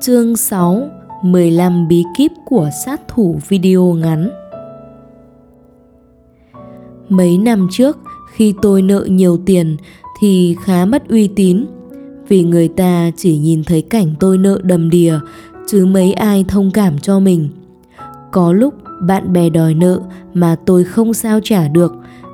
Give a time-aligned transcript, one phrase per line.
[0.00, 0.88] Chương 6
[1.22, 4.30] 15 bí kíp của sát thủ video ngắn
[7.08, 7.98] Mấy năm trước,
[8.32, 9.76] khi tôi nợ nhiều tiền
[10.20, 11.64] thì khá mất uy tín
[12.28, 15.18] vì người ta chỉ nhìn thấy cảnh tôi nợ đầm đìa
[15.66, 17.48] chứ mấy ai thông cảm cho mình.
[18.32, 20.00] Có lúc bạn bè đòi nợ
[20.34, 21.92] mà tôi không sao trả được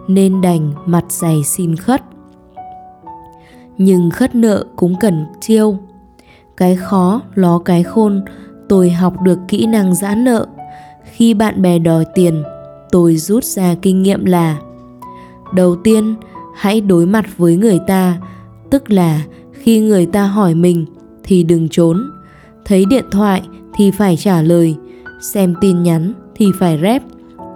[0.09, 2.03] nên đành mặt dày xin khất.
[3.79, 5.79] Nhưng khất nợ cũng cần chiêu.
[6.61, 8.23] Cái khó ló cái khôn,
[8.69, 10.47] tôi học được kỹ năng giãn nợ.
[11.05, 12.43] Khi bạn bè đòi tiền,
[12.91, 14.57] tôi rút ra kinh nghiệm là
[15.55, 16.15] đầu tiên
[16.57, 18.19] hãy đối mặt với người ta
[18.71, 19.21] tức là
[19.53, 20.87] khi người ta hỏi mình
[21.25, 22.11] thì đừng trốn.
[22.65, 23.43] Thấy điện thoại
[23.75, 24.77] thì phải trả lời
[25.21, 27.03] xem tin nhắn thì phải rep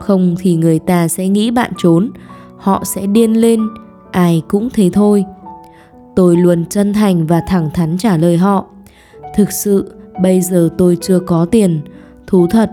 [0.00, 2.10] không thì người ta sẽ nghĩ bạn trốn
[2.56, 3.60] họ sẽ điên lên
[4.10, 5.24] ai cũng thế thôi.
[6.16, 8.66] Tôi luôn chân thành và thẳng thắn trả lời họ
[9.34, 11.80] thực sự, bây giờ tôi chưa có tiền.
[12.26, 12.70] Thú thật,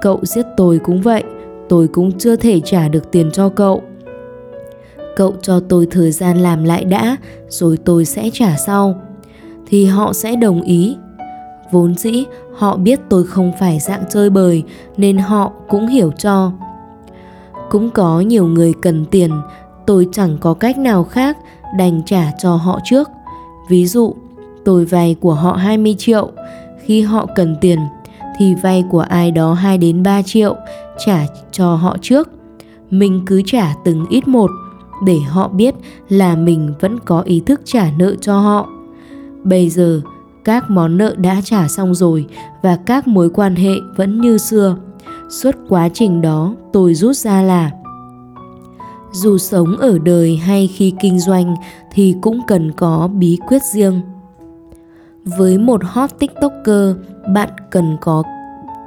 [0.00, 1.24] cậu giết tôi cũng vậy,
[1.68, 3.82] tôi cũng chưa thể trả được tiền cho cậu.
[5.16, 7.16] Cậu cho tôi thời gian làm lại đã,
[7.48, 8.94] rồi tôi sẽ trả sau.
[9.66, 10.96] Thì họ sẽ đồng ý.
[11.72, 12.24] Vốn dĩ,
[12.56, 14.62] họ biết tôi không phải dạng chơi bời,
[14.96, 16.52] nên họ cũng hiểu cho.
[17.70, 19.30] Cũng có nhiều người cần tiền,
[19.86, 21.36] tôi chẳng có cách nào khác
[21.78, 23.08] đành trả cho họ trước.
[23.68, 24.14] Ví dụ
[24.64, 26.30] tôi vay của họ 20 triệu.
[26.84, 27.78] Khi họ cần tiền,
[28.38, 30.56] thì vay của ai đó 2 đến 3 triệu,
[31.06, 32.28] trả cho họ trước.
[32.90, 34.50] Mình cứ trả từng ít một,
[35.04, 35.74] để họ biết
[36.08, 38.68] là mình vẫn có ý thức trả nợ cho họ.
[39.44, 40.00] Bây giờ,
[40.44, 42.26] các món nợ đã trả xong rồi
[42.62, 44.76] và các mối quan hệ vẫn như xưa.
[45.30, 47.70] Suốt quá trình đó, tôi rút ra là,
[49.12, 51.54] dù sống ở đời hay khi kinh doanh
[51.92, 54.00] thì cũng cần có bí quyết riêng
[55.36, 56.96] với một hot tiktoker,
[57.34, 58.22] bạn cần có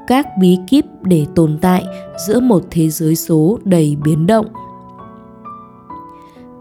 [0.08, 1.86] các bí kíp để tồn tại
[2.28, 4.46] giữa một thế giới số đầy biến động.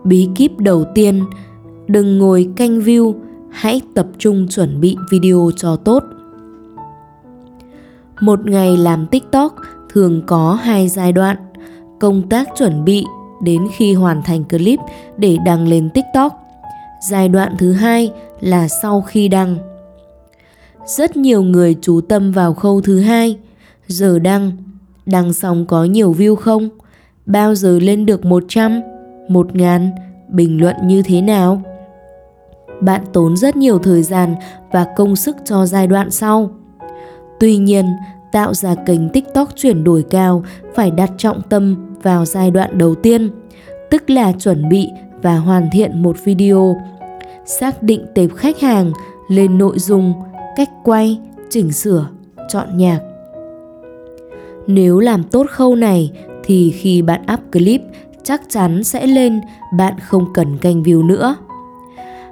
[0.04, 1.24] Bí kíp đầu tiên,
[1.86, 3.14] đừng ngồi canh view,
[3.50, 6.02] hãy tập trung chuẩn bị video cho tốt.
[8.20, 9.54] Một ngày làm tiktok
[9.92, 11.36] thường có hai giai đoạn.
[12.00, 13.04] Công tác chuẩn bị
[13.42, 14.78] đến khi hoàn thành clip
[15.16, 16.32] để đăng lên tiktok.
[17.10, 19.69] Giai đoạn thứ hai là sau khi đăng
[20.86, 23.38] rất nhiều người chú tâm vào khâu thứ hai.
[23.86, 24.52] Giờ đăng
[25.06, 26.68] đăng xong có nhiều view không?
[27.26, 28.80] Bao giờ lên được 100
[29.28, 29.90] một ngàn?
[30.28, 31.62] Bình luận như thế nào?
[32.80, 34.34] Bạn tốn rất nhiều thời gian
[34.72, 36.50] và công sức cho giai đoạn sau.
[37.40, 37.86] Tuy nhiên,
[38.32, 42.94] tạo ra kênh tiktok chuyển đổi cao phải đặt trọng tâm vào giai đoạn đầu
[42.94, 43.30] tiên,
[43.90, 44.88] tức là chuẩn bị
[45.22, 46.76] và hoàn thiện một video,
[47.46, 48.92] xác định tệp khách hàng
[49.28, 50.14] lên nội dung
[50.56, 52.08] cách quay chỉnh sửa
[52.48, 53.00] chọn nhạc
[54.66, 56.12] nếu làm tốt khâu này
[56.44, 57.82] thì khi bạn up clip
[58.22, 59.40] chắc chắn sẽ lên,
[59.72, 61.36] bạn không cần canh view nữa.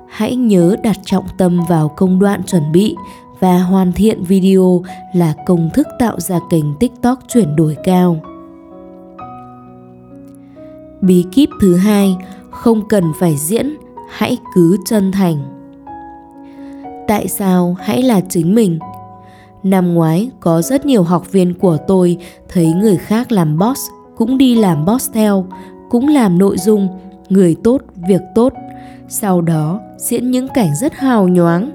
[0.08, 2.96] Hãy nhớ đặt trọng tâm vào công đoạn chuẩn bị
[3.40, 4.82] và hoàn thiện video
[5.14, 8.20] là công thức tạo ra kênh TikTok chuyển đổi cao.
[11.00, 12.16] Bí kíp thứ hai,
[12.50, 13.76] không cần phải diễn,
[14.10, 15.57] hãy cứ chân thành.
[17.08, 18.78] Tại sao hãy là chính mình?
[19.62, 22.16] Năm ngoái, có rất nhiều học viên của tôi
[22.48, 23.80] thấy người khác làm boss,
[24.16, 25.46] cũng đi làm boss theo,
[25.90, 26.88] cũng làm nội dung,
[27.28, 28.52] người tốt, việc tốt.
[29.08, 31.70] Sau đó, diễn những cảnh rất hào nhoáng.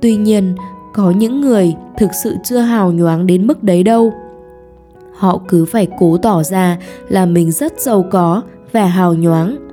[0.00, 0.54] Tuy nhiên,
[0.94, 4.12] có những người thực sự chưa hào nhoáng đến mức đấy đâu.
[5.16, 9.65] Họ cứ phải cố tỏ ra là mình rất giàu có và hào nhoáng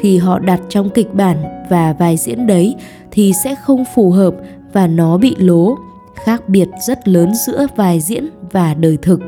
[0.00, 1.36] khi họ đặt trong kịch bản
[1.70, 2.74] và vai diễn đấy
[3.10, 4.34] thì sẽ không phù hợp
[4.72, 5.76] và nó bị lố
[6.24, 9.20] khác biệt rất lớn giữa vai diễn và đời thực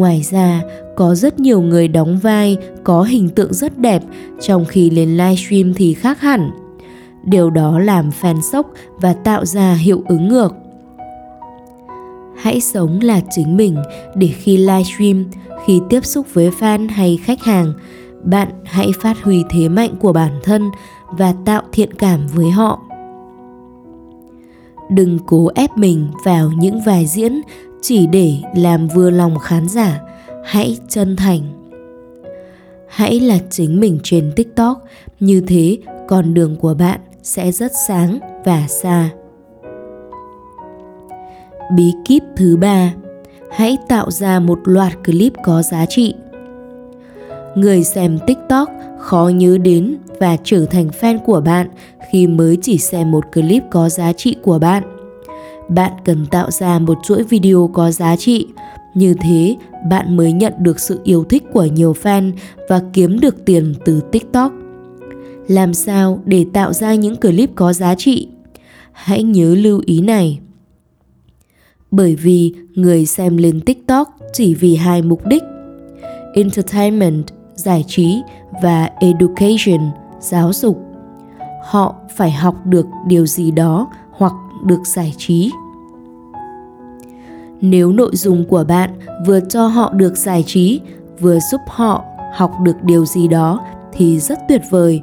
[0.00, 0.62] ngoài ra
[0.96, 4.02] có rất nhiều người đóng vai có hình tượng rất đẹp
[4.40, 6.50] trong khi lên livestream thì khác hẳn.
[7.24, 10.54] Điều đó làm fan sốc và tạo ra hiệu ứng ngược.
[12.36, 13.76] Hãy sống là chính mình
[14.14, 15.24] để khi livestream,
[15.66, 17.72] khi tiếp xúc với fan hay khách hàng,
[18.22, 20.70] bạn hãy phát huy thế mạnh của bản thân
[21.10, 22.82] và tạo thiện cảm với họ.
[24.90, 27.40] Đừng cố ép mình vào những vai diễn
[27.82, 30.00] chỉ để làm vừa lòng khán giả.
[30.44, 31.40] Hãy chân thành.
[32.88, 34.84] Hãy là chính mình trên tiktok.
[35.20, 35.78] Như thế,
[36.08, 39.10] con đường của bạn sẽ rất sáng và xa.
[41.76, 42.94] Bí kíp thứ ba.
[43.50, 46.14] Hãy tạo ra một loạt clip có giá trị
[47.54, 48.68] người xem tiktok
[48.98, 51.68] khó nhớ đến và trở thành fan của bạn
[52.10, 54.82] khi mới chỉ xem một clip có giá trị của bạn
[55.70, 58.46] bạn cần tạo ra một chuỗi video có giá trị.
[58.94, 59.56] Như thế,
[59.90, 62.32] bạn mới nhận được sự yêu thích của nhiều fan
[62.68, 64.52] và kiếm được tiền từ TikTok.
[65.48, 68.28] Làm sao để tạo ra những clip có giá trị?
[68.92, 70.40] Hãy nhớ lưu ý này.
[71.90, 75.42] Bởi vì người xem lên TikTok chỉ vì hai mục đích:
[76.34, 77.24] entertainment,
[77.60, 78.22] giải trí
[78.62, 79.90] và education,
[80.20, 80.82] giáo dục.
[81.64, 84.32] Họ phải học được điều gì đó hoặc
[84.64, 85.50] được giải trí.
[87.60, 88.90] Nếu nội dung của bạn
[89.26, 90.80] vừa cho họ được giải trí
[91.20, 92.04] vừa giúp họ
[92.34, 93.60] học được điều gì đó
[93.92, 95.00] thì rất tuyệt vời.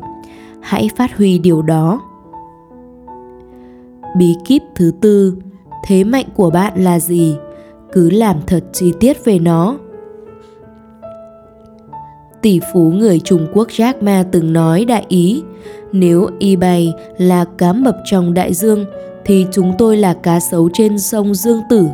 [0.62, 2.02] Hãy phát huy điều đó.
[4.18, 5.38] Bí kíp thứ tư
[5.86, 7.38] thế mạnh của bạn là gì?
[7.92, 9.78] Cứ làm thật chi tiết về nó
[12.48, 15.44] tỷ phú người Trung Quốc Jack Ma từng nói đại ý,
[15.92, 18.86] nếu eBay là cá mập trong đại dương
[19.26, 21.88] thì chúng tôi là cá sấu trên sông Dương Tử.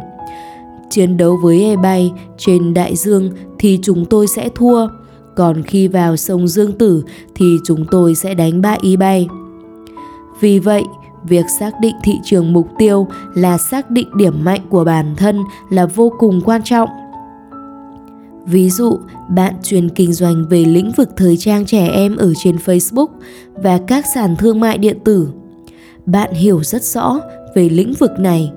[0.89, 3.29] Chiến đấu với eBay trên đại dương
[3.59, 4.87] thì chúng tôi sẽ thua,
[5.35, 7.03] còn khi vào sông Dương Tử
[7.35, 9.27] thì chúng tôi sẽ đánh bại eBay.
[10.41, 10.83] Vì vậy,
[11.23, 15.43] việc xác định thị trường mục tiêu là xác định điểm mạnh của bản thân
[15.69, 16.89] là vô cùng quan trọng
[18.45, 18.99] Ví dụ,
[19.29, 23.07] bạn chuyên kinh doanh về lĩnh vực thời trang trẻ em ở trên Facebook
[23.55, 25.29] và các sàn thương mại điện tử.
[26.05, 27.19] Bạn hiểu rất rõ
[27.55, 28.51] về lĩnh vực này.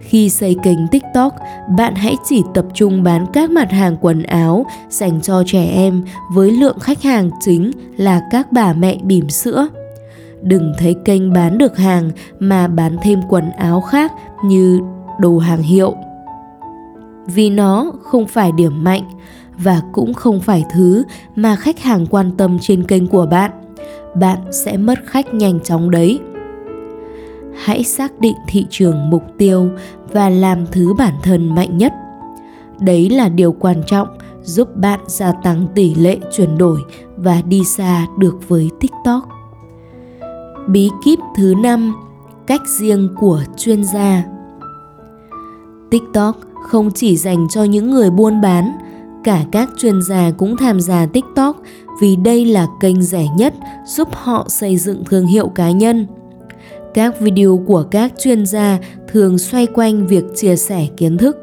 [0.00, 1.34] Khi xây kênh TikTok,
[1.78, 6.02] bạn hãy chỉ tập trung bán các mặt hàng quần áo dành cho trẻ em
[6.32, 9.68] với lượng khách hàng chính là các bà mẹ bỉm sữa.
[10.42, 14.12] Đừng thấy kênh bán được hàng mà bán thêm quần áo khác
[14.44, 14.80] như
[15.18, 15.94] đồ hàng hiệu
[17.26, 19.02] vì nó không phải điểm mạnh
[19.58, 21.04] và cũng không phải thứ
[21.36, 23.50] mà khách hàng quan tâm trên kênh của bạn.
[24.14, 26.20] Bạn sẽ mất khách nhanh chóng đấy.
[27.64, 29.68] Hãy xác định thị trường mục tiêu
[30.12, 31.92] và làm thứ bản thân mạnh nhất.
[32.80, 34.08] Đấy là điều quan trọng
[34.42, 36.80] giúp bạn gia tăng tỷ lệ chuyển đổi
[37.16, 39.28] và đi xa được với tiktok.
[40.68, 41.94] Bí kíp thứ năm,
[42.46, 44.24] cách riêng của chuyên gia.
[45.90, 48.72] Tiktok không chỉ dành cho những người buôn bán,
[49.24, 51.62] cả các chuyên gia cũng tham gia TikTok
[52.00, 53.54] vì đây là kênh rẻ nhất
[53.86, 56.06] giúp họ xây dựng thương hiệu cá nhân.
[56.94, 58.78] Các video của các chuyên gia
[59.08, 61.36] thường xoay quanh việc chia sẻ kiến thức.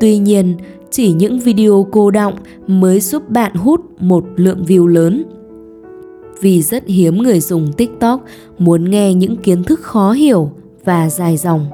[0.00, 0.56] Tuy nhiên,
[0.90, 2.34] chỉ những video cô động
[2.66, 5.24] mới giúp bạn hút một lượng view lớn.
[6.40, 8.24] Vì rất hiếm người dùng TikTok
[8.58, 10.50] muốn nghe những kiến thức khó hiểu
[10.84, 11.66] và dài dòng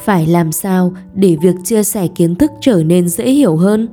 [0.00, 3.88] phải làm sao để việc chia sẻ kiến thức trở nên dễ hiểu hơn?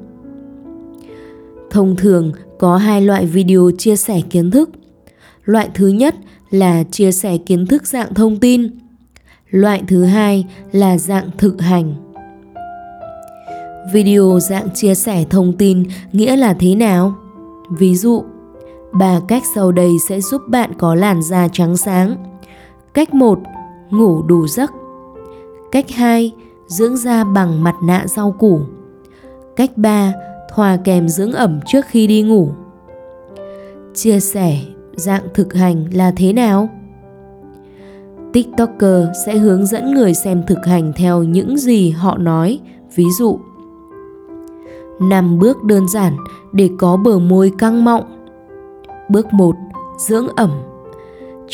[1.70, 4.70] Thông thường, có hai loại video chia sẻ kiến thức.
[5.44, 6.16] Loại thứ nhất
[6.50, 8.68] là chia sẻ kiến thức dạng thông tin.
[9.50, 11.96] Loại thứ hai là dạng thực hành.
[13.94, 17.16] Video dạng chia sẻ thông tin nghĩa là thế nào?
[17.70, 18.24] Ví dụ
[18.94, 22.16] ba cách sau đây sẽ giúp bạn có làn da trắng sáng.
[22.94, 23.40] Cách 1
[23.90, 24.72] ngủ đủ giấc.
[25.74, 26.32] Cách 2.
[26.68, 28.60] Dưỡng da bằng mặt nạ rau củ.
[29.56, 30.14] Cách 3.
[30.56, 32.50] Thoa kèm dưỡng ẩm trước khi đi ngủ.
[33.94, 34.60] Chia sẻ
[34.96, 36.70] dạng thực hành là thế nào?
[38.34, 42.60] TikToker sẽ hướng dẫn người xem thực hành theo những gì họ nói,
[42.96, 43.40] ví dụ
[45.02, 46.18] 5 bước đơn giản
[46.52, 48.28] để có bờ môi căng mọng.
[49.10, 49.56] Bước 1.
[49.98, 50.52] Dưỡng ẩm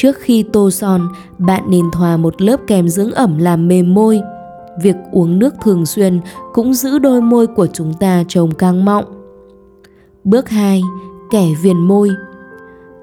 [0.01, 4.22] Trước khi tô son, bạn nên thoa một lớp kem dưỡng ẩm làm mềm môi.
[4.84, 6.20] Việc uống nước thường xuyên
[6.53, 9.06] cũng giữ đôi môi của chúng ta trông căng mọng.
[10.24, 10.82] Bước 2.
[11.32, 12.10] Kẻ viền môi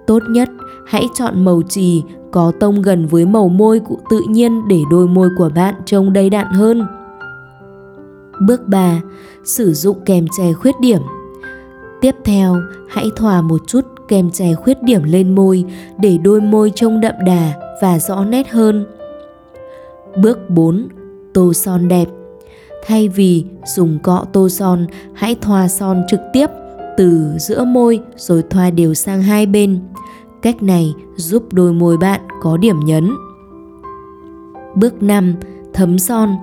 [0.06, 0.48] Tốt nhất,
[0.86, 5.08] hãy chọn màu trì có tông gần với màu môi của tự nhiên để đôi
[5.08, 6.86] môi của bạn trông đầy đặn hơn.
[8.46, 9.00] Bước 3.
[9.44, 11.00] Sử dụng kèm che khuyết điểm.
[12.00, 12.56] Tiếp theo,
[12.88, 15.64] hãy thoa một chút kem che khuyết điểm lên môi
[15.98, 18.86] để đôi môi trông đậm đà và rõ nét hơn.
[20.22, 20.88] Bước 4.
[21.34, 22.08] Tô son đẹp
[22.86, 26.46] Thay vì dùng cọ tô son, hãy thoa son trực tiếp
[26.96, 29.80] từ giữa môi rồi thoa đều sang hai bên.
[30.42, 33.10] Cách này giúp đôi môi bạn có điểm nhấn.
[34.74, 35.34] Bước 5.
[35.72, 36.36] Thấm son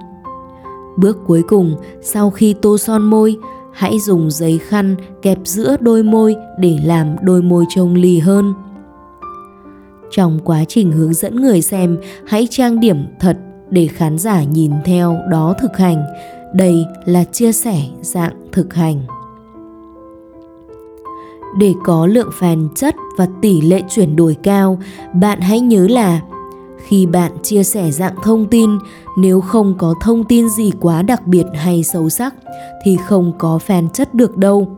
[0.97, 3.37] Bước cuối cùng, sau khi tô son môi,
[3.73, 8.53] hãy dùng giấy khăn kẹp giữa đôi môi để làm đôi môi trông lì hơn.
[10.11, 13.37] Trong quá trình hướng dẫn người xem, hãy trang điểm thật
[13.69, 16.03] để khán giả nhìn theo đó thực hành.
[16.55, 19.01] Đây là chia sẻ dạng thực hành.
[21.59, 24.79] Để có lượng fan chất và tỷ lệ chuyển đổi cao,
[25.13, 26.21] bạn hãy nhớ là
[26.87, 28.69] khi bạn chia sẻ dạng thông tin
[29.17, 32.35] nếu không có thông tin gì quá đặc biệt hay sâu sắc,
[32.83, 34.77] thì không có fan chất được đâu.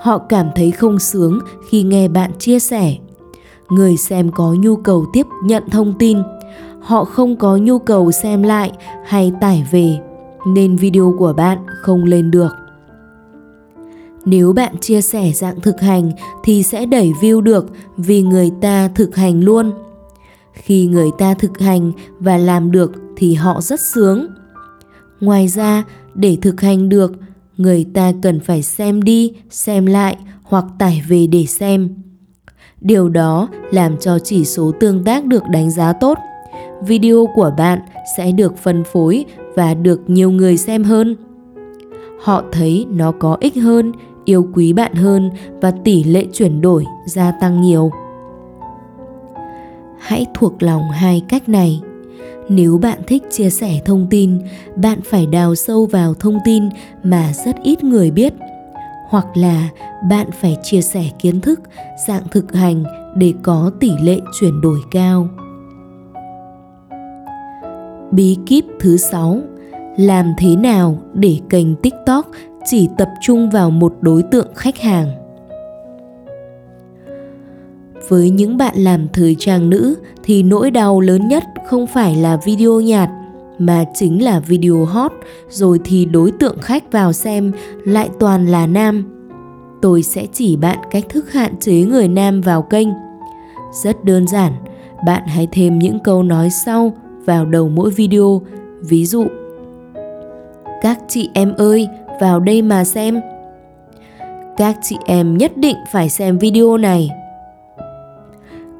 [0.00, 2.96] Họ cảm thấy không sướng khi nghe bạn chia sẻ.
[3.68, 6.18] Người xem có nhu cầu tiếp nhận thông tin.
[6.80, 8.72] Họ không có nhu cầu xem lại
[9.06, 9.98] hay tải về,
[10.46, 12.52] nên video của bạn không lên được.
[14.24, 16.10] Nếu bạn chia sẻ dạng thực hành
[16.44, 17.66] thì sẽ đẩy view được
[17.96, 19.72] vì người ta thực hành luôn
[20.52, 24.26] khi người ta thực hành và làm được thì họ rất sướng.
[25.20, 27.12] Ngoài ra, để thực hành được,
[27.56, 31.88] người ta cần phải xem đi, xem lại hoặc tải về để xem.
[32.80, 36.18] Điều đó làm cho chỉ số tương tác được đánh giá tốt.
[36.86, 37.78] Video của bạn
[38.16, 41.16] sẽ được phân phối và được nhiều người xem hơn.
[42.22, 43.92] Họ thấy nó có ích hơn,
[44.24, 45.30] yêu quý bạn hơn
[45.60, 47.90] và tỷ lệ chuyển đổi gia tăng nhiều
[50.12, 51.80] hãy thuộc lòng hai cách này.
[52.48, 54.38] Nếu bạn thích chia sẻ thông tin,
[54.76, 56.68] bạn phải đào sâu vào thông tin
[57.02, 58.34] mà rất ít người biết.
[59.08, 59.68] Hoặc là
[60.10, 61.60] bạn phải chia sẻ kiến thức,
[62.08, 62.84] dạng thực hành
[63.16, 65.28] để có tỷ lệ chuyển đổi cao.
[68.10, 69.40] Bí kíp thứ 6
[69.96, 72.30] làm thế nào để kênh tiktok
[72.64, 75.21] chỉ tập trung vào một đối tượng khách hàng?
[78.12, 82.36] Với những bạn làm thời trang nữ thì nỗi đau lớn nhất không phải là
[82.44, 83.10] video nhạt
[83.58, 85.12] mà chính là video hot
[85.48, 87.52] rồi thì đối tượng khách vào xem
[87.84, 89.04] lại toàn là nam.
[89.82, 92.88] Tôi sẽ chỉ bạn cách thức hạn chế người nam vào kênh.
[93.82, 94.52] Rất đơn giản,
[95.06, 96.92] bạn hãy thêm những câu nói sau
[97.24, 98.42] vào đầu mỗi video,
[98.80, 99.26] ví dụ
[100.82, 101.88] Các chị em ơi,
[102.20, 103.20] vào đây mà xem.
[104.56, 107.10] Các chị em nhất định phải xem video này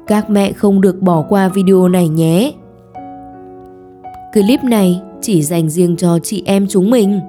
[0.07, 2.51] các mẹ không được bỏ qua video này nhé.
[4.33, 7.19] Clip này chỉ dành riêng cho chị em chúng mình.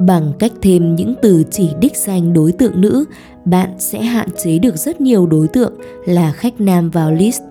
[0.00, 3.04] Bằng cách thêm những từ chỉ đích danh đối tượng nữ,
[3.44, 5.72] bạn sẽ hạn chế được rất nhiều đối tượng
[6.04, 7.42] là khách nam vào list.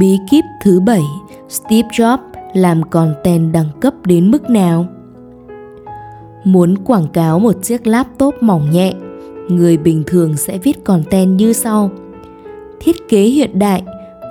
[0.00, 1.02] Bí kíp thứ 7,
[1.48, 2.18] Steve Jobs
[2.54, 4.86] làm content đẳng cấp đến mức nào?
[6.44, 8.94] Muốn quảng cáo một chiếc laptop mỏng nhẹ
[9.48, 11.90] người bình thường sẽ viết content như sau.
[12.80, 13.82] Thiết kế hiện đại,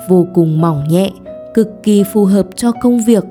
[0.09, 1.11] vô cùng mỏng nhẹ,
[1.53, 3.23] cực kỳ phù hợp cho công việc.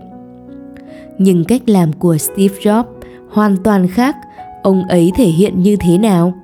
[1.18, 2.84] Nhưng cách làm của steve jobs
[3.30, 4.16] hoàn toàn khác,
[4.62, 6.34] ông ấy thể hiện như thế nào?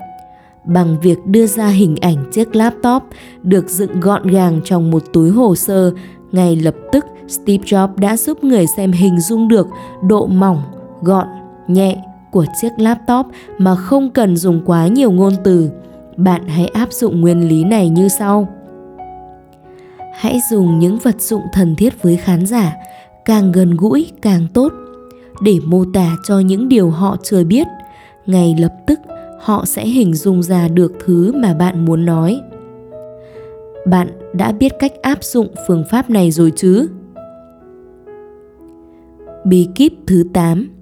[0.65, 3.03] Bằng việc đưa ra hình ảnh chiếc laptop
[3.43, 5.93] được dựng gọn gàng trong một túi hồ sơ,
[6.33, 9.67] ngay lập tức steve jobs đã giúp người xem hình dung được
[10.09, 10.63] độ mỏng,
[11.03, 11.27] gọn,
[11.69, 13.27] nhẹ của chiếc laptop
[13.59, 15.71] mà không cần dùng quá nhiều ngôn từ.
[16.17, 18.49] Bạn hãy áp dụng nguyên lý này như sau.
[20.15, 22.77] Hãy dùng những vật dụng thân thiết với khán giả,
[23.25, 24.73] càng gần gũi, càng tốt.
[25.43, 27.67] Để mô tả cho những điều họ chưa biết,
[28.27, 29.01] ngay lập tức
[29.41, 32.41] họ sẽ hình dung ra được thứ mà bạn muốn nói.
[33.87, 36.89] Bạn đã biết cách áp dụng phương pháp này rồi chứ?
[39.45, 40.82] Bí kíp thứ 8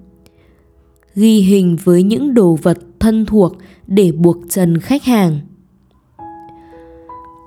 [1.15, 3.53] ghi hình với những đồ vật thân thuộc
[3.87, 5.39] để buộc chân khách hàng.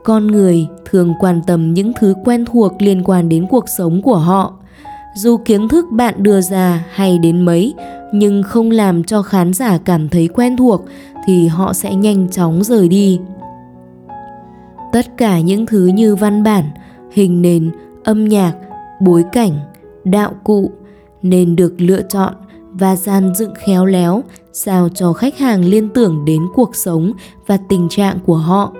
[0.04, 4.16] Con người thường quan tâm những thứ quen thuộc liên quan đến cuộc sống của
[4.16, 4.54] họ.
[5.16, 7.75] Dù kiến thức bạn đưa ra hay đến mấy,
[8.12, 10.85] nhưng không làm cho khán giả cảm thấy quen thuộc
[11.26, 13.21] thì họ sẽ nhanh chóng rời đi.
[14.92, 16.64] Tất cả những thứ như văn bản,
[17.12, 17.71] hình nền,
[18.04, 18.54] âm nhạc,
[19.00, 19.52] bối cảnh,
[20.04, 20.71] đạo cụ
[21.23, 22.35] nên được lựa chọn
[22.78, 27.12] và gian dựng khéo léo sao cho khách hàng liên tưởng đến cuộc sống
[27.46, 28.72] và tình trạng của họ.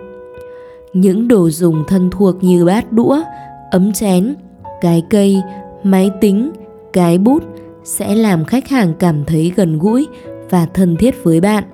[0.92, 3.22] Những đồ dùng thân thuộc như bát đũa,
[3.70, 4.34] ấm chén,
[4.80, 5.42] cái cây,
[5.82, 6.52] máy tính,
[6.92, 7.42] cái bút
[7.84, 10.06] sẽ làm khách hàng cảm thấy gần gũi
[10.50, 11.64] và thân thiết với bạn.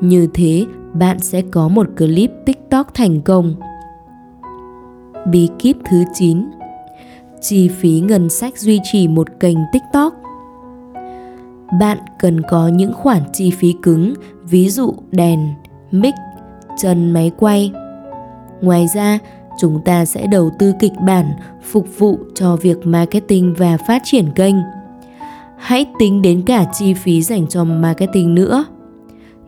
[0.00, 3.54] Như thế, bạn sẽ có một clip TikTok thành công.
[5.30, 6.50] Bí kíp thứ 9
[7.40, 10.19] Chi phí ngân sách duy trì một kênh TikTok
[11.78, 15.48] bạn cần có những khoản chi phí cứng, ví dụ đèn,
[15.90, 16.14] mic,
[16.78, 17.72] chân máy quay.
[18.60, 19.18] Ngoài ra,
[19.58, 24.30] chúng ta sẽ đầu tư kịch bản phục vụ cho việc marketing và phát triển
[24.34, 24.54] kênh.
[25.56, 28.64] Hãy tính đến cả chi phí dành cho marketing nữa.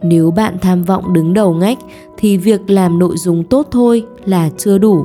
[0.03, 1.79] Nếu bạn tham vọng đứng đầu ngách
[2.19, 5.05] thì việc làm nội dung tốt thôi là chưa đủ.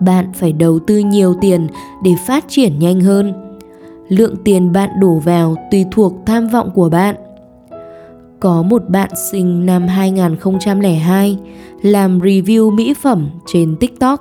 [0.00, 1.66] Bạn phải đầu tư nhiều tiền
[2.04, 3.51] để phát triển nhanh hơn
[4.12, 7.14] lượng tiền bạn đổ vào tùy thuộc tham vọng của bạn
[8.42, 11.38] có một bạn sinh năm 2002
[11.82, 14.20] làm review mỹ phẩm trên TikTok.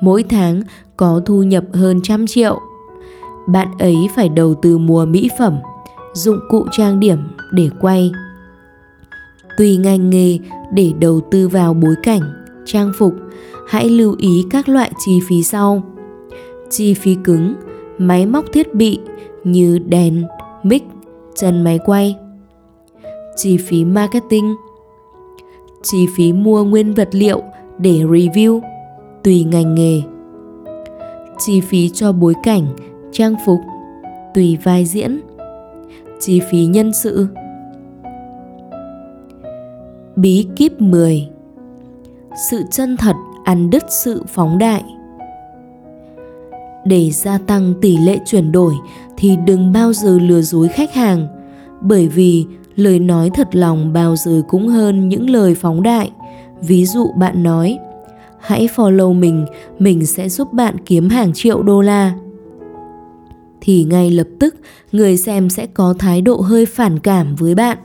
[0.00, 0.62] Mỗi tháng
[0.96, 2.60] có thu nhập hơn trăm triệu.
[3.48, 5.58] Bạn ấy phải đầu tư mua mỹ phẩm,
[6.12, 7.18] dụng cụ trang điểm
[7.52, 8.12] để quay.
[9.58, 10.38] Tùy ngành nghề
[10.72, 12.22] để đầu tư vào bối cảnh,
[12.64, 13.14] trang phục,
[13.68, 15.82] hãy lưu ý các loại chi phí sau.
[16.70, 17.54] Chi phí cứng,
[18.00, 18.98] máy móc thiết bị
[19.44, 20.24] như đèn,
[20.62, 20.82] mic,
[21.34, 22.16] chân máy quay.
[23.36, 24.56] Chi phí marketing,
[25.82, 27.42] chi phí mua nguyên vật liệu
[27.78, 28.60] để review
[29.24, 30.02] tùy ngành nghề.
[31.38, 32.66] Chi phí cho bối cảnh,
[33.12, 33.60] trang phục
[34.34, 35.20] tùy vai diễn.
[36.20, 37.26] Chi phí nhân sự.
[40.16, 41.28] Bí kíp 10
[42.50, 44.84] Sự chân thật ăn đứt sự phóng đại
[46.84, 48.74] để gia tăng tỷ lệ chuyển đổi
[49.16, 51.26] thì đừng bao giờ lừa dối khách hàng.
[51.80, 52.46] Bởi vì
[52.76, 56.10] lời nói thật lòng bao giờ cũng hơn những lời phóng đại.
[56.60, 57.78] Ví dụ bạn nói,
[58.40, 59.46] hãy follow mình
[59.78, 62.14] mình sẽ giúp bạn kiếm hàng triệu đô la.
[63.60, 64.54] Thì ngay lập tức,
[64.92, 67.78] người xem sẽ có thái độ hơi phản cảm với bạn.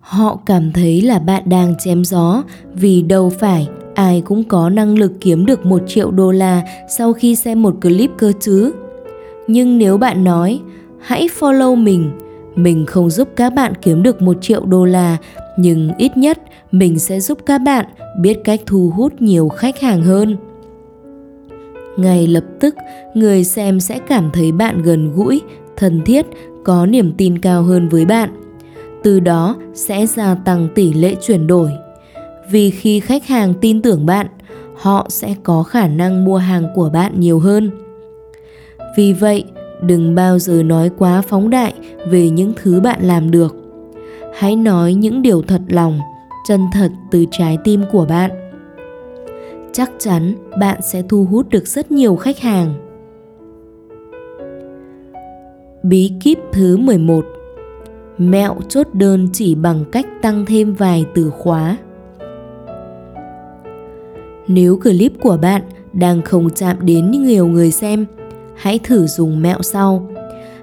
[0.00, 2.42] Họ cảm thấy là bạn đang chém gió
[2.74, 3.68] vì đâu phải
[3.98, 7.74] ai cũng có năng lực kiếm được một triệu đô la sau khi xem một
[7.82, 8.72] clip cơ chứ.
[9.46, 10.60] Nhưng nếu bạn nói,
[11.00, 12.10] hãy follow mình,
[12.54, 15.16] mình không giúp các bạn kiếm được một triệu đô la,
[15.56, 16.38] nhưng ít nhất
[16.72, 17.86] mình sẽ giúp các bạn
[18.20, 20.36] biết cách thu hút nhiều khách hàng hơn.
[21.96, 22.74] Ngay lập tức,
[23.14, 25.40] người xem sẽ cảm thấy bạn gần gũi,
[25.76, 26.26] thân thiết,
[26.64, 28.30] có niềm tin cao hơn với bạn.
[29.02, 31.70] Từ đó sẽ gia tăng tỷ lệ chuyển đổi
[32.50, 34.26] vì khi khách hàng tin tưởng bạn,
[34.76, 37.70] họ sẽ có khả năng mua hàng của bạn nhiều hơn.
[38.96, 39.44] Vì vậy,
[39.82, 41.74] đừng bao giờ nói quá phóng đại
[42.10, 43.56] về những thứ bạn làm được.
[44.34, 45.98] Hãy nói những điều thật lòng,
[46.48, 48.30] chân thật từ trái tim của bạn.
[49.72, 52.74] Chắc chắn bạn sẽ thu hút được rất nhiều khách hàng.
[55.82, 57.24] Bí kíp thứ 11
[58.18, 61.76] Mẹo chốt đơn chỉ bằng cách tăng thêm vài từ khóa
[64.48, 68.06] nếu clip của bạn đang không chạm đến nhiều người xem,
[68.56, 70.08] hãy thử dùng mẹo sau.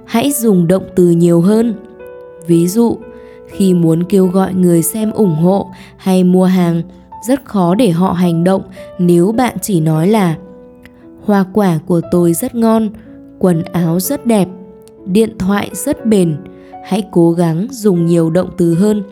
[0.05, 1.73] Hãy dùng động từ nhiều hơn.
[2.47, 2.97] Ví dụ,
[3.47, 6.81] khi muốn kêu gọi người xem ủng hộ hay mua hàng,
[7.27, 8.61] rất khó để họ hành động
[8.99, 10.35] nếu bạn chỉ nói là
[11.23, 12.89] hoa quả của tôi rất ngon,
[13.39, 14.47] quần áo rất đẹp,
[15.05, 16.35] điện thoại rất bền.
[16.85, 19.03] Hãy cố gắng dùng nhiều động từ hơn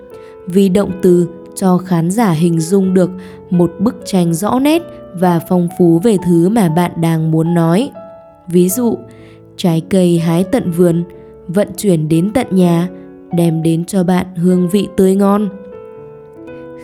[0.47, 3.11] vì động từ cho khán giả hình dung được
[3.49, 4.81] một bức tranh rõ nét
[5.13, 7.91] và phong phú về thứ mà bạn đang muốn nói.
[8.47, 8.97] Ví dụ,
[9.57, 11.03] trái cây hái tận vườn,
[11.47, 12.89] vận chuyển đến tận nhà,
[13.31, 15.49] đem đến cho bạn hương vị tươi ngon.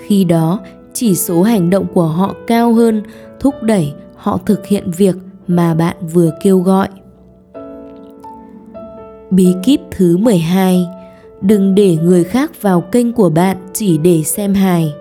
[0.06, 0.60] Khi đó,
[0.94, 3.04] chỉ số hành động của họ cao hơn,
[3.40, 5.16] thúc đẩy họ thực hiện việc
[5.48, 6.88] mà bạn vừa kêu gọi.
[9.32, 10.86] Bí kíp thứ 12
[11.42, 14.94] đừng để người khác vào kênh của bạn chỉ để xem hài.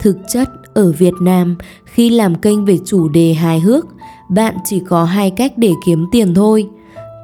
[0.00, 3.86] Thực chất, ở việt nam, khi làm kênh về chủ đề hài hước,
[4.30, 6.66] bạn chỉ có hai cách để kiếm tiền thôi.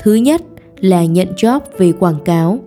[0.03, 0.43] Thứ nhất
[0.81, 2.59] là nhận job về quảng cáo.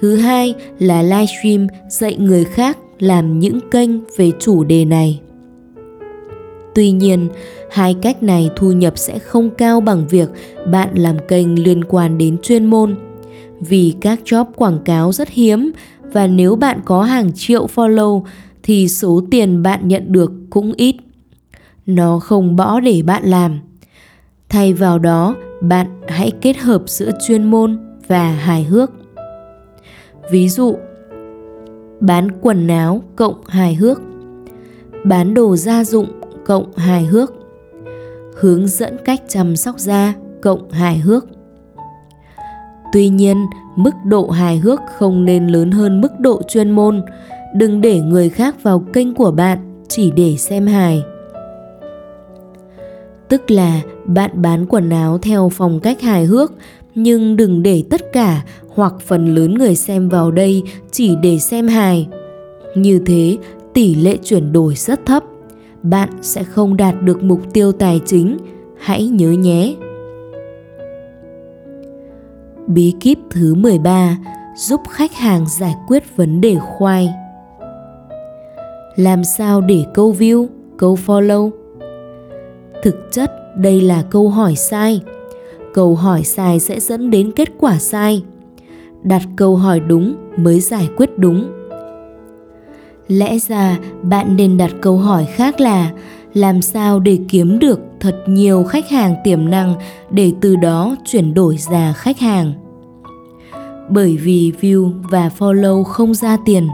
[0.00, 5.20] Thứ hai là livestream dạy người khác làm những kênh về chủ đề này.
[6.74, 7.28] Tuy nhiên,
[7.70, 10.28] hai cách này thu nhập sẽ không cao bằng việc
[10.70, 12.96] bạn làm kênh liên quan đến chuyên môn
[13.68, 15.72] vì các job quảng cáo rất hiếm
[16.12, 18.22] và nếu bạn có hàng triệu follow
[18.62, 20.96] thì số tiền bạn nhận được cũng ít.
[21.86, 23.60] Nó không bỏ để bạn làm.
[24.48, 28.90] Thay vào đó, bạn hãy kết hợp giữa chuyên môn và hài hước.
[30.30, 30.76] Ví dụ,
[32.00, 34.00] bán quần áo cộng hài hước,
[35.04, 36.06] bán đồ gia dụng
[36.46, 37.32] cộng hài hước,
[38.34, 41.33] hướng dẫn cách chăm sóc da cộng hài hước
[42.94, 47.02] Tuy nhiên, mức độ hài hước không nên lớn hơn mức độ chuyên môn.
[47.54, 51.02] Đừng để người khác vào kênh của bạn chỉ để xem hài.
[53.28, 56.52] Tức là bạn bán quần áo theo phong cách hài hước
[56.94, 61.68] nhưng đừng để tất cả hoặc phần lớn người xem vào đây chỉ để xem
[61.68, 62.08] hài.
[62.74, 63.36] Như thế,
[63.72, 65.24] tỷ lệ chuyển đổi rất thấp.
[65.82, 68.36] Bạn sẽ không đạt được mục tiêu tài chính.
[68.78, 69.74] Hãy nhớ nhé.
[72.66, 74.16] Bí kíp thứ 13
[74.56, 77.08] giúp khách hàng giải quyết vấn đề khoai.
[78.96, 80.46] Làm sao để câu view,
[80.76, 81.50] câu follow?
[82.82, 85.00] Thực chất đây là câu hỏi sai.
[85.74, 88.22] Câu hỏi sai sẽ dẫn đến kết quả sai.
[89.02, 91.50] đặt câu hỏi đúng mới giải quyết đúng
[93.08, 95.90] lẽ ra bạn nên đặt câu hỏi khác là
[96.34, 99.74] làm sao để kiếm được thật nhiều khách hàng tiềm năng
[100.10, 102.52] để từ đó chuyển đổi ra khách hàng.
[103.88, 106.68] Bởi vì view và follow không ra tiền,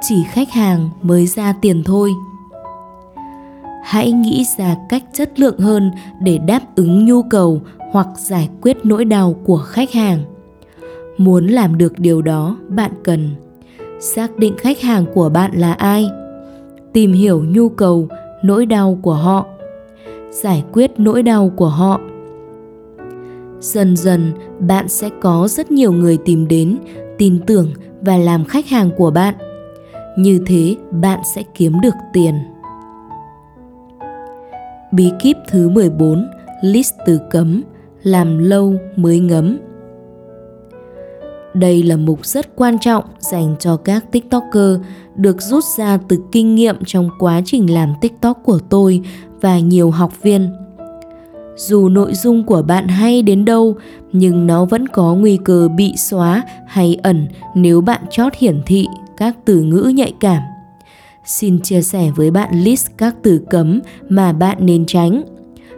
[0.00, 2.10] chỉ khách hàng mới ra tiền thôi.
[3.84, 7.60] Hãy nghĩ ra cách chất lượng hơn để đáp ứng nhu cầu
[7.92, 10.18] hoặc giải quyết nỗi đau của khách hàng.
[11.18, 13.34] Muốn làm được điều đó, bạn cần
[14.00, 16.08] xác định khách hàng của bạn là ai,
[16.92, 18.08] tìm hiểu nhu cầu,
[18.42, 19.46] nỗi đau của họ
[20.42, 22.00] giải quyết nỗi đau của họ.
[23.60, 26.78] Dần dần, bạn sẽ có rất nhiều người tìm đến,
[27.18, 29.34] tin tưởng và làm khách hàng của bạn.
[30.18, 32.34] Như thế, bạn sẽ kiếm được tiền.
[34.92, 36.28] Bí kíp thứ 14
[36.62, 37.62] list từ cấm,
[38.02, 39.58] làm lâu mới ngấm
[41.58, 44.80] đây là mục rất quan trọng dành cho các tiktoker
[45.16, 49.00] được rút ra từ kinh nghiệm trong quá trình làm tiktok của tôi
[49.40, 50.50] và nhiều học viên.
[51.56, 53.76] Dù nội dung của bạn hay đến đâu,
[54.12, 58.86] nhưng nó vẫn có nguy cơ bị xóa hay ẩn nếu bạn chót hiển thị
[59.16, 60.42] các từ ngữ nhạy cảm.
[61.24, 65.22] Xin chia sẻ với bạn list các từ cấm mà bạn nên tránh.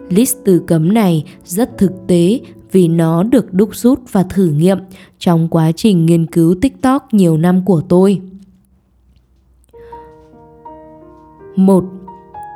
[0.09, 2.41] List từ cấm này rất thực tế
[2.73, 4.79] vì nó được đúc rút và thử nghiệm
[5.19, 8.21] trong quá trình nghiên cứu TikTok nhiều năm của tôi.
[11.57, 11.85] một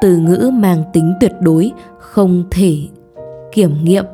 [0.00, 2.78] Từ ngữ mang tính tuyệt đối, không thể
[3.52, 4.04] kiểm nghiệm.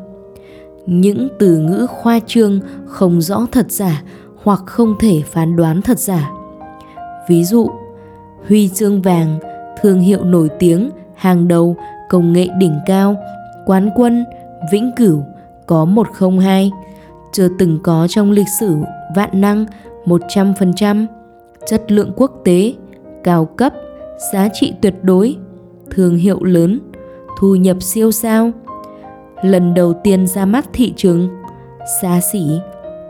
[0.86, 4.02] Những từ ngữ khoa trương không rõ thật giả
[4.42, 6.30] hoặc không thể phán đoán thật giả.
[7.28, 7.68] Ví dụ,
[8.48, 9.38] huy chương vàng,
[9.82, 11.76] thương hiệu nổi tiếng, hàng đầu,
[12.08, 13.16] công nghệ đỉnh cao,
[13.66, 14.24] quán quân,
[14.72, 15.22] vĩnh cửu,
[15.68, 16.70] có 102,
[17.32, 18.76] chưa từng có trong lịch sử
[19.16, 19.66] vạn năng
[20.04, 21.06] 100%,
[21.66, 22.74] chất lượng quốc tế,
[23.24, 23.72] cao cấp,
[24.32, 25.36] giá trị tuyệt đối,
[25.90, 26.80] thương hiệu lớn,
[27.38, 28.50] thu nhập siêu sao,
[29.42, 31.28] lần đầu tiên ra mắt thị trường,
[32.02, 32.42] xa xỉ,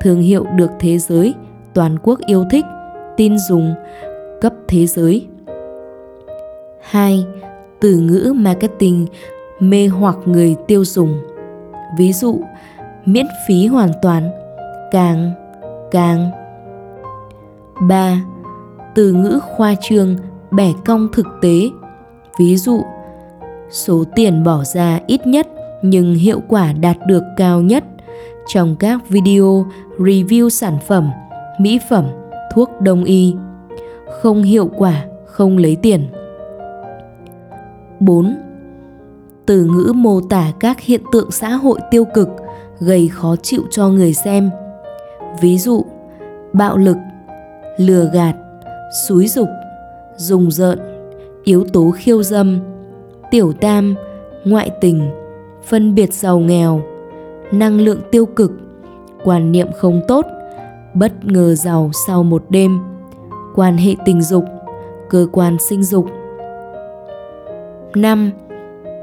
[0.01, 1.35] thương hiệu được thế giới,
[1.75, 2.64] toàn quốc yêu thích,
[3.16, 3.75] tin dùng,
[4.40, 5.27] cấp thế giới.
[6.81, 7.27] 2.
[7.81, 9.07] Từ ngữ marketing
[9.61, 11.18] mê hoặc người tiêu dùng.
[11.96, 12.40] Ví dụ,
[13.05, 14.31] miễn phí hoàn toàn,
[14.90, 15.33] càng,
[15.90, 16.31] càng.
[17.88, 18.22] 3.
[18.94, 20.16] Từ ngữ khoa trương
[20.51, 21.61] bẻ cong thực tế.
[22.38, 22.83] Ví dụ,
[23.70, 25.48] số tiền bỏ ra ít nhất
[25.83, 27.85] nhưng hiệu quả đạt được cao nhất
[28.46, 29.66] trong các video
[29.98, 31.11] review sản phẩm,
[31.59, 32.05] mỹ phẩm,
[32.55, 33.35] thuốc đông y.
[34.22, 36.09] Không hiệu quả, không lấy tiền.
[38.01, 38.48] 4.
[39.49, 42.29] Từ ngữ mô tả các hiện tượng xã hội tiêu cực
[42.81, 44.51] gây khó chịu cho người xem.
[45.41, 45.85] Ví dụ,
[46.53, 46.97] bạo lực,
[47.77, 48.35] lừa gạt,
[49.07, 49.49] xúi dục,
[50.17, 50.79] dùng rợn,
[51.45, 52.61] yếu tố khiêu dâm,
[53.31, 53.95] tiểu tam,
[54.45, 55.11] ngoại tình,
[55.65, 56.83] phân biệt giàu nghèo,
[57.53, 58.53] năng lượng tiêu cực,
[59.25, 60.27] quan niệm không tốt,
[60.95, 62.81] bất ngờ giàu sau một đêm,
[63.55, 64.45] quan hệ tình dục,
[65.11, 66.07] cơ quan sinh dục.
[67.95, 68.31] 5.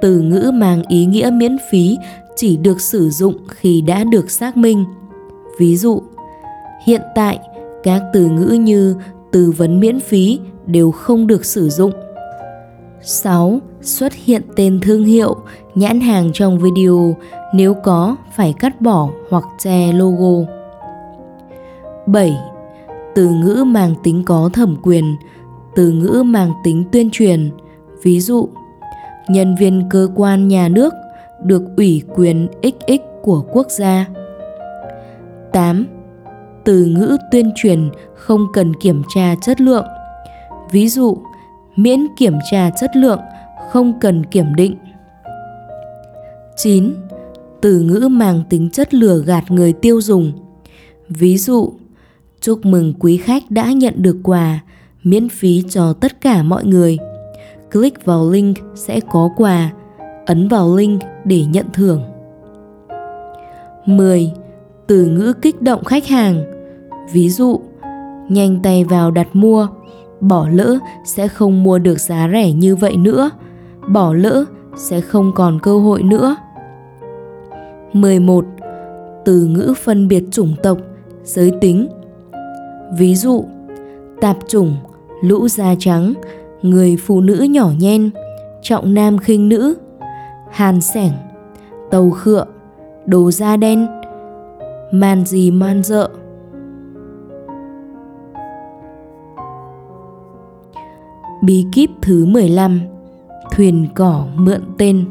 [0.01, 1.97] Từ ngữ mang ý nghĩa miễn phí
[2.35, 4.85] chỉ được sử dụng khi đã được xác minh.
[5.59, 6.01] Ví dụ,
[6.85, 7.39] hiện tại
[7.83, 8.95] các từ ngữ như
[9.31, 11.91] tư vấn miễn phí đều không được sử dụng.
[13.01, 13.59] 6.
[13.81, 15.35] Xuất hiện tên thương hiệu,
[15.75, 17.15] nhãn hàng trong video,
[17.53, 20.51] nếu có phải cắt bỏ hoặc che logo.
[22.05, 22.37] 7.
[23.15, 25.15] Từ ngữ mang tính có thẩm quyền,
[25.75, 27.49] từ ngữ mang tính tuyên truyền,
[28.03, 28.49] ví dụ
[29.29, 30.93] nhân viên cơ quan nhà nước
[31.43, 34.05] được ủy quyền XX của quốc gia.
[35.51, 35.85] 8.
[36.63, 39.85] Từ ngữ tuyên truyền không cần kiểm tra chất lượng.
[40.71, 41.17] Ví dụ,
[41.75, 43.19] miễn kiểm tra chất lượng,
[43.71, 44.75] không cần kiểm định.
[46.57, 46.93] 9.
[47.61, 50.31] Từ ngữ mang tính chất lừa gạt người tiêu dùng.
[51.09, 51.73] Ví dụ,
[52.41, 54.59] chúc mừng quý khách đã nhận được quà
[55.03, 56.97] miễn phí cho tất cả mọi người.
[57.75, 59.71] Click vào link sẽ có quà,
[60.25, 62.03] ấn vào link để nhận thưởng.
[63.85, 64.31] 10.
[64.87, 66.43] Từ ngữ kích động khách hàng.
[67.13, 67.59] Ví dụ,
[68.29, 69.67] nhanh tay vào đặt mua,
[70.19, 73.29] bỏ lỡ sẽ không mua được giá rẻ như vậy nữa,
[73.87, 76.35] bỏ lỡ sẽ không còn cơ hội nữa.
[77.93, 78.45] 11.
[79.25, 80.77] Từ ngữ phân biệt chủng tộc,
[81.23, 81.87] giới tính.
[82.97, 83.45] Ví dụ,
[84.21, 84.75] tạp chủng,
[85.21, 86.13] lũ da trắng,
[86.69, 88.09] người phụ nữ nhỏ nhen,
[88.61, 89.75] trọng nam khinh nữ,
[90.51, 91.11] hàn sẻng,
[91.91, 92.45] tàu khựa,
[93.05, 93.87] đồ da đen,
[94.91, 96.09] màn gì man dợ.
[101.43, 102.81] Bí kíp thứ 15
[103.51, 105.05] Thuyền cỏ mượn tên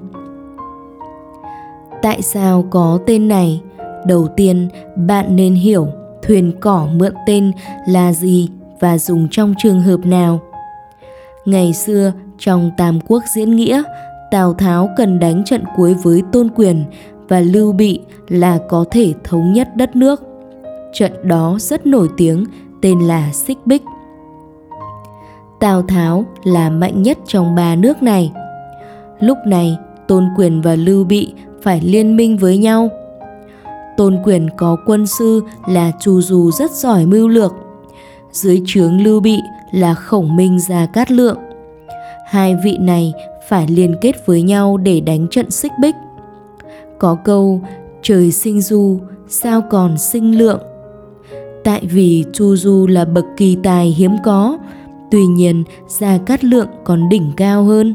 [2.02, 3.62] Tại sao có tên này?
[4.06, 5.88] Đầu tiên, bạn nên hiểu
[6.22, 7.52] thuyền cỏ mượn tên
[7.88, 8.48] là gì
[8.80, 10.40] và dùng trong trường hợp nào
[11.44, 13.83] Ngày xưa, trong Tam Quốc diễn nghĩa,
[14.30, 16.85] Tào Tháo cần đánh trận cuối với Tôn Quyền
[17.28, 20.22] và Lưu Bị là có thể thống nhất đất nước.
[20.92, 22.44] Trận đó rất nổi tiếng,
[22.83, 23.83] tên là Xích Bích.
[25.61, 28.33] Tào Tháo là mạnh nhất trong ba nước này.
[29.20, 29.76] Lúc này,
[30.09, 32.88] Tôn Quyền và Lưu Bị phải liên minh với nhau.
[33.96, 37.52] Tôn Quyền có quân sư là Chu Du rất giỏi mưu lược.
[38.33, 39.38] Dưới trướng Lưu Bị
[39.74, 41.38] là Khổng Minh Gia Cát Lượng.
[42.26, 43.12] Hai vị này
[43.48, 45.94] phải liên kết với nhau để đánh trận xích bích.
[46.98, 47.60] Có câu
[48.02, 50.60] trời sinh du, sao còn sinh lượng.
[51.64, 54.58] Tại vì Chu Du là bậc kỳ tài hiếm có,
[55.10, 57.94] tuy nhiên Gia Cát Lượng còn đỉnh cao hơn.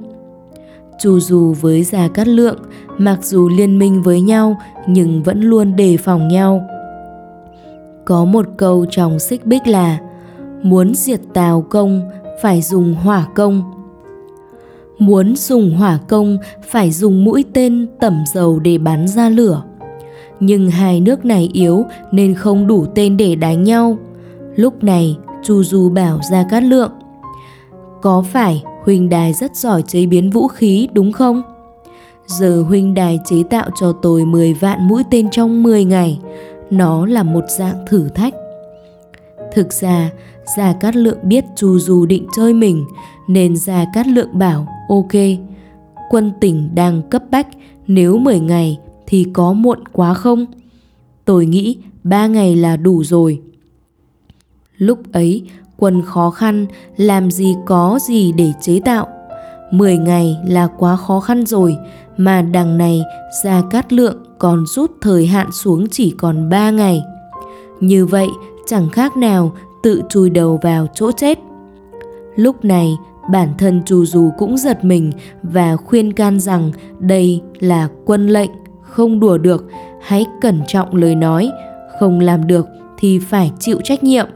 [1.00, 2.58] Chu Du với Gia Cát Lượng
[2.98, 6.68] mặc dù liên minh với nhau nhưng vẫn luôn đề phòng nhau.
[8.06, 9.98] Có một câu trong xích bích là
[10.64, 12.02] Muốn diệt tào công
[12.42, 13.64] phải dùng hỏa công.
[15.00, 19.64] Muốn dùng hỏa công phải dùng mũi tên tẩm dầu để bắn ra lửa.
[20.40, 23.98] Nhưng hai nước này yếu nên không đủ tên để đánh nhau.
[24.56, 26.92] Lúc này Chu Du bảo ra cát lượng
[28.02, 31.42] Có phải huynh đài rất giỏi chế biến vũ khí đúng không?
[32.28, 36.20] Giờ huynh đài chế tạo cho tôi 10 vạn mũi tên trong 10 ngày.
[36.70, 38.34] Nó là một dạng thử thách.
[39.52, 40.10] Thực ra,
[40.58, 42.86] Gia Cát Lượng biết Chu Du định chơi mình,
[43.28, 45.22] nên Gia Cát Lượng bảo ok,
[46.10, 47.48] quân tỉnh đang cấp bách,
[47.88, 50.46] nếu 10 ngày thì có muộn quá không?
[51.26, 53.42] Tôi nghĩ 3 ngày là đủ rồi.
[54.78, 55.44] Lúc ấy,
[55.78, 56.66] quân khó khăn,
[56.98, 59.08] làm gì có gì để chế tạo.
[59.72, 61.78] 10 ngày là quá khó khăn rồi,
[62.18, 63.02] mà đằng này
[63.44, 67.04] Gia Cát Lượng còn rút thời hạn xuống chỉ còn 3 ngày.
[67.80, 68.28] Như vậy
[68.66, 69.52] chẳng khác nào
[69.84, 71.40] tự chui đầu vào chỗ chết.
[72.36, 72.98] Lúc này,
[73.32, 75.12] bản thân Chu Du cũng giật mình
[75.44, 79.66] và khuyên can rằng đây là quân lệnh, không đùa được,
[80.02, 81.52] hãy cẩn trọng lời nói,
[82.00, 84.28] không làm được thì phải chịu trách nhiệm.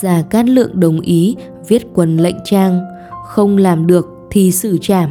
[0.00, 1.36] Gia Cát Lượng đồng ý
[1.68, 2.80] viết quân lệnh trang,
[3.28, 5.10] không làm được thì xử trảm.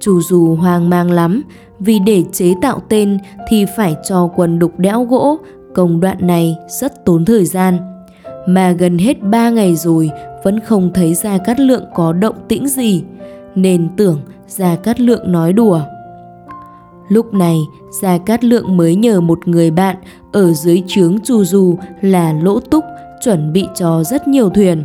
[0.00, 1.42] Chu Du hoang mang lắm
[1.78, 3.18] vì để chế tạo tên
[3.48, 5.38] thì phải cho quân đục đẽo gỗ,
[5.74, 7.78] công đoạn này rất tốn thời gian.
[8.46, 10.10] Mà gần hết 3 ngày rồi
[10.42, 13.04] vẫn không thấy Gia Cát Lượng có động tĩnh gì,
[13.54, 15.80] nên tưởng Gia Cát Lượng nói đùa.
[17.08, 17.58] Lúc này,
[18.02, 19.96] Gia Cát Lượng mới nhờ một người bạn
[20.32, 22.84] ở dưới trướng Chu Du là Lỗ Túc
[23.24, 24.84] chuẩn bị cho rất nhiều thuyền.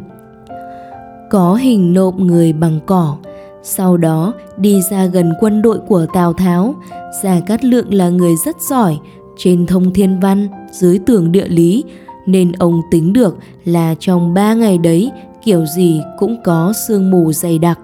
[1.29, 3.17] Có hình nộm người bằng cỏ,
[3.63, 6.75] sau đó đi ra gần quân đội của Tào Tháo,
[7.23, 8.97] Gia Cát Lượng là người rất giỏi,
[9.39, 11.83] trên thông thiên văn, dưới tường địa lý,
[12.25, 15.11] nên ông tính được là trong ba ngày đấy
[15.43, 17.79] kiểu gì cũng có sương mù dày đặc.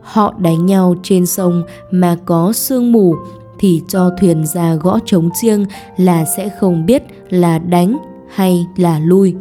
[0.00, 3.14] Họ đánh nhau trên sông mà có sương mù
[3.58, 5.64] thì cho thuyền ra gõ trống chiêng
[5.96, 7.96] là sẽ không biết là đánh
[8.34, 9.34] hay là lui.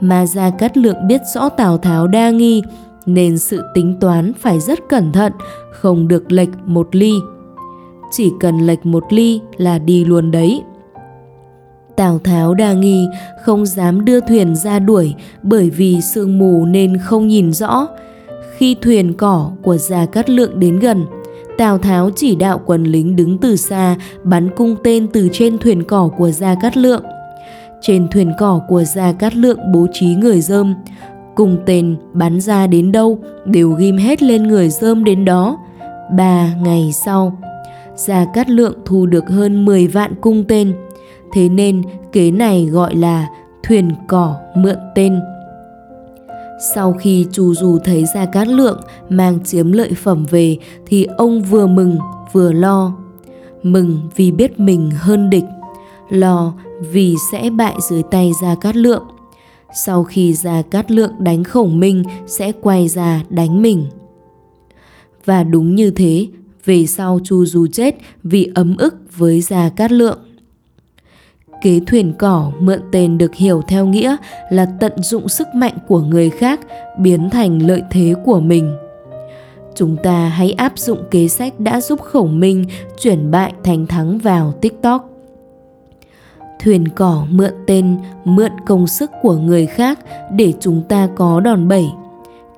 [0.00, 2.62] Mà Gia Cát Lượng biết rõ Tào Tháo đa nghi
[3.06, 5.32] nên sự tính toán phải rất cẩn thận,
[5.72, 7.12] không được lệch một ly.
[8.16, 10.62] Chỉ cần lệch một ly là đi luôn đấy.
[11.96, 13.06] Tào Tháo đa nghi,
[13.42, 17.86] không dám đưa thuyền ra đuổi bởi vì sương mù nên không nhìn rõ.
[18.56, 21.06] Khi thuyền cỏ của Gia Cát Lượng đến gần,
[21.58, 25.84] Tào Tháo chỉ đạo quân lính đứng từ xa bắn cung tên từ trên thuyền
[25.84, 27.02] cỏ của Gia Cát Lượng.
[27.80, 30.74] Trên thuyền cỏ của Gia Cát Lượng bố trí người dơm,
[31.34, 35.58] Cung tên bắn ra đến đâu đều ghim hết lên người dơm đến đó.
[36.16, 37.38] Ba ngày sau,
[37.96, 40.74] Gia Cát Lượng thu được hơn 10 vạn cung tên.
[41.32, 43.28] Thế nên kế này gọi là
[43.62, 45.20] thuyền cỏ mượn tên.
[46.74, 51.42] Sau khi Chu Du thấy Gia Cát Lượng mang chiếm lợi phẩm về thì ông
[51.42, 51.98] vừa mừng
[52.32, 52.96] vừa lo.
[53.62, 55.44] Mừng vì biết mình hơn địch,
[56.08, 56.54] lo
[56.92, 59.02] vì sẽ bại dưới tay Gia Cát Lượng
[59.74, 63.86] sau khi Gia Cát Lượng đánh khổng minh sẽ quay ra đánh mình.
[65.24, 66.26] Và đúng như thế,
[66.64, 70.18] về sau Chu Du chết vì ấm ức với Gia Cát Lượng.
[71.62, 74.16] Kế thuyền cỏ mượn tên được hiểu theo nghĩa
[74.50, 76.60] là tận dụng sức mạnh của người khác
[76.98, 78.76] biến thành lợi thế của mình.
[79.74, 82.64] Chúng ta hãy áp dụng kế sách đã giúp khổng minh
[83.00, 85.14] chuyển bại thành thắng vào TikTok
[86.64, 89.98] thuyền cỏ mượn tên, mượn công sức của người khác
[90.32, 91.84] để chúng ta có đòn bẩy.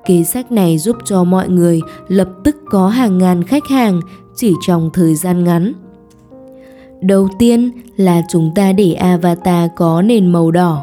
[0.06, 4.00] Kế sách này giúp cho mọi người lập tức có hàng ngàn khách hàng
[4.34, 5.72] chỉ trong thời gian ngắn.
[7.00, 10.82] Đầu tiên là chúng ta để avatar có nền màu đỏ.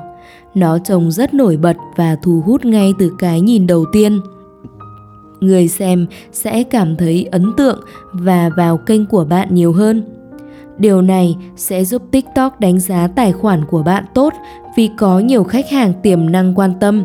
[0.56, 4.22] Nó trông rất nổi bật và thu hút ngay từ cái nhìn đầu tiên.
[5.40, 7.80] Người xem sẽ cảm thấy ấn tượng
[8.14, 10.04] và vào kênh của bạn nhiều hơn.
[10.78, 14.34] Điều này sẽ giúp TikTok đánh giá tài khoản của bạn tốt
[14.78, 17.04] vì có nhiều khách hàng tiềm năng quan tâm.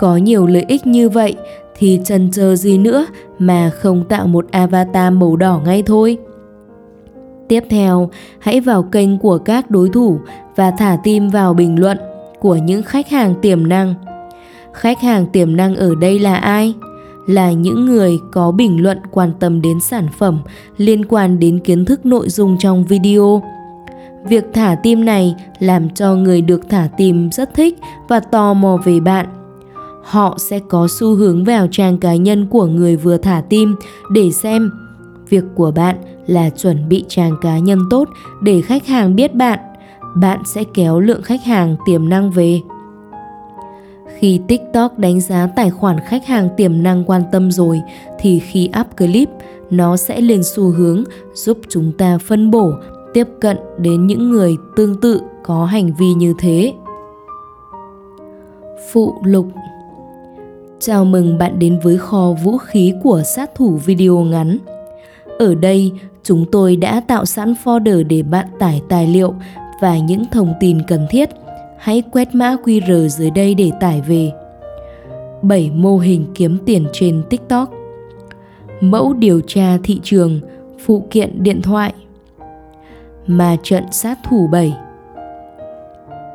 [0.00, 1.34] Có nhiều lợi ích như vậy
[1.78, 3.06] thì chần chờ gì nữa
[3.38, 6.18] mà không tạo một avatar màu đỏ ngay thôi.
[7.48, 10.20] Tiếp theo, hãy vào kênh của các đối thủ
[10.56, 11.98] và thả tim vào bình luận
[12.40, 13.94] của những khách hàng tiềm năng.
[14.72, 16.74] Khách hàng tiềm năng ở đây là ai?
[17.26, 20.40] Là những người có bình luận quan tâm đến sản phẩm
[20.76, 23.42] liên quan đến kiến thức nội dung trong video.
[24.24, 28.78] Việc thả tim này làm cho người được thả tim rất thích và tò mò
[28.84, 29.39] về bạn.
[30.02, 33.74] Họ sẽ có xu hướng vào trang cá nhân của người vừa thả tim
[34.12, 34.70] để xem.
[35.28, 38.08] Việc của bạn là chuẩn bị trang cá nhân tốt
[38.42, 39.58] để khách hàng biết bạn.
[40.16, 42.60] Bạn sẽ kéo lượng khách hàng tiềm năng về.
[44.18, 47.80] Khi tiktok đánh giá tài khoản khách hàng tiềm năng quan tâm rồi,
[48.18, 49.28] thì khi up clip,
[49.70, 52.72] nó sẽ lên xu hướng giúp chúng ta phân bổ,
[53.14, 56.72] tiếp cận đến những người tương tự có hành vi như thế.
[58.92, 59.46] Phụ lục
[60.82, 64.58] Chào mừng bạn đến với kho vũ khí của sát thủ video ngắn.
[65.38, 69.34] Ở đây, chúng tôi đã tạo sẵn folder để bạn tải tài liệu
[69.80, 71.30] và những thông tin cần thiết.
[71.78, 74.32] Hãy quét mã QR dưới đây để tải về.
[75.42, 77.70] 7 mô hình kiếm tiền trên TikTok.
[78.80, 80.40] Mẫu điều tra thị trường,
[80.84, 81.94] phụ kiện điện thoại.
[83.26, 84.74] Mà trận sát thủ 7.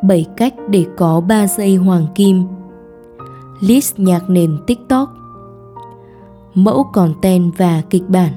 [0.02, 2.44] 7 cách để có 3 giây hoàng kim.
[3.60, 5.10] List nhạc nền TikTok.
[6.54, 8.32] Mẫu content và kịch bản.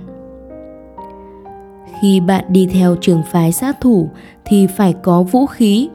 [2.00, 4.10] Khi bạn đi theo trường phái sát thủ
[4.44, 5.88] thì phải có vũ khí.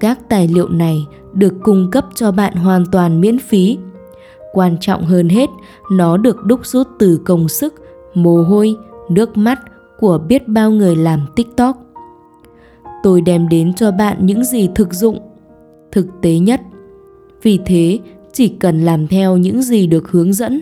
[0.00, 3.78] Các tài liệu này được cung cấp cho bạn hoàn toàn miễn phí.
[4.52, 5.50] Quan trọng hơn hết,
[5.92, 7.74] nó được đúc rút từ công sức,
[8.14, 8.76] mồ hôi,
[9.08, 9.58] nước mắt
[10.00, 11.76] của biết bao người làm tiktok.
[13.02, 15.18] Tôi đem đến cho bạn những gì thực dụng,
[15.92, 16.60] thực tế nhất.
[17.42, 17.98] Vì thế
[18.36, 20.60] chỉ cần làm theo những gì được hướng dẫn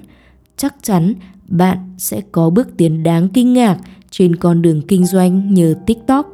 [0.56, 1.14] chắc chắn
[1.48, 3.78] bạn sẽ có bước tiến đáng kinh ngạc
[4.10, 6.26] trên con đường kinh doanh nhờ TikTok.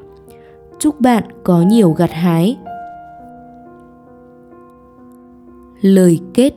[0.79, 2.57] Chúc bạn có nhiều gặt hái.
[5.81, 6.53] Lời kết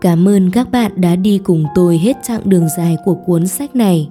[0.00, 3.76] Cảm ơn các bạn đã đi cùng tôi hết chặng đường dài của cuốn sách
[3.76, 4.08] này.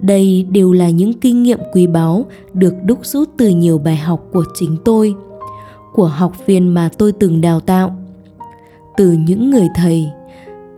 [0.00, 4.26] Đây đều là những kinh nghiệm quý báu được đúc rút từ nhiều bài học
[4.32, 5.14] của chính tôi,
[5.92, 7.96] của học viên mà tôi từng đào tạo,
[8.98, 10.10] từ những người thầy,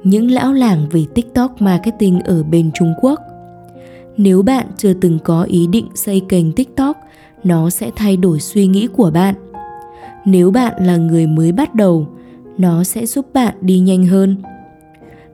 [0.02, 3.20] những lão làng về TikTok marketing ở bên Trung Quốc.
[4.16, 6.96] Nếu bạn chưa từng có ý định xây kênh tiktok
[7.44, 9.35] nó sẽ thay đổi suy nghĩ của bạn.
[10.24, 12.06] Nếu bạn là người mới bắt đầu
[12.59, 14.37] nó sẽ giúp bạn đi nhanh hơn.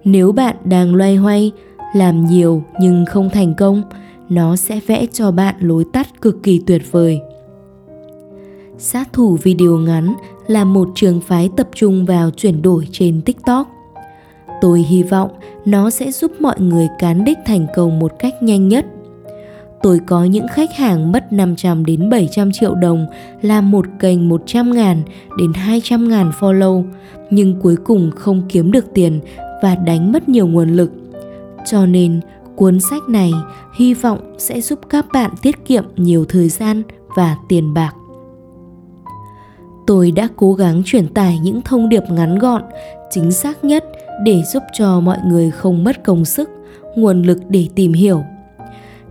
[0.05, 1.53] Nếu bạn đang loay hoay
[1.95, 3.83] làm nhiều nhưng không thành công
[4.29, 7.21] nó sẽ vẽ cho bạn lối tắt cực kỳ tuyệt vời.
[8.79, 10.15] Sát thủ video ngắn
[10.47, 13.69] là một trường phái tập trung vào chuyển đổi trên tiktok
[14.61, 15.31] Tôi hy vọng
[15.65, 18.87] nó sẽ giúp mọi người cán đích thành công một cách nhanh nhất.
[19.83, 23.07] Tôi có những khách hàng mất 500 đến 700 triệu đồng
[23.43, 25.03] làm một kênh 100 ngàn
[25.39, 26.85] đến 200 ngàn follow,
[27.31, 29.21] nhưng cuối cùng không kiếm được tiền
[29.63, 30.93] và đánh mất nhiều nguồn lực.
[31.67, 32.21] Cho nên,
[32.57, 33.33] cuốn sách này
[33.79, 36.83] hy vọng sẽ giúp các bạn tiết kiệm nhiều thời gian
[37.17, 37.93] và tiền bạc.
[39.87, 42.63] Tôi đã cố gắng truyền tải những thông điệp ngắn gọn,
[43.11, 43.85] chính xác nhất
[44.25, 46.51] để giúp cho mọi người không mất công sức
[46.97, 48.23] nguồn lực để tìm hiểu.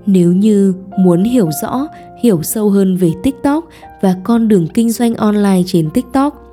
[0.06, 1.88] Nếu như muốn hiểu rõ
[2.22, 3.66] hiểu sâu hơn về tiktok
[4.02, 6.46] và con đường kinh doanh online trên tiktok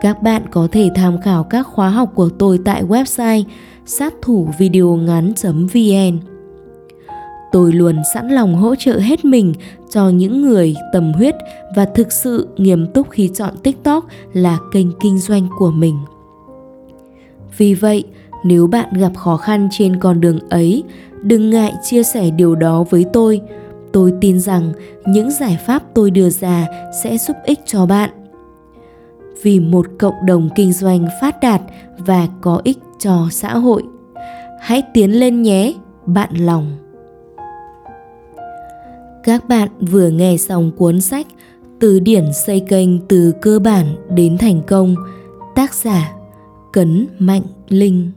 [0.00, 3.44] các bạn có thể tham khảo các khóa học của tôi tại website
[3.86, 6.35] sát thủ video ngắn vn
[7.56, 9.54] tôi luôn sẵn lòng hỗ trợ hết mình
[9.90, 11.34] cho những người tâm huyết
[11.76, 15.96] và thực sự nghiêm túc khi chọn tiktok là kênh kinh doanh của mình
[17.56, 18.04] vì vậy,
[18.44, 20.82] nếu bạn gặp khó khăn trên con đường ấy,
[21.22, 23.40] đừng ngại chia sẻ điều đó với tôi.
[23.92, 24.72] Tôi tin rằng
[25.06, 26.66] những giải pháp tôi đưa ra
[27.02, 28.10] sẽ giúp ích cho bạn.
[29.42, 31.60] Vì một cộng đồng kinh doanh phát đạt
[31.98, 33.82] và có ích cho xã hội.
[34.60, 35.74] Hãy tiến lên nhé,
[36.06, 36.85] bạn lòng.
[39.26, 41.26] Các bạn vừa nghe xong cuốn sách
[41.80, 44.94] Từ điển xây kênh từ cơ bản đến thành công,
[45.54, 46.12] tác giả
[46.72, 48.10] Cấn Mạnh Linh.